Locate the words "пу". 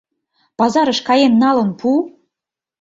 1.79-1.89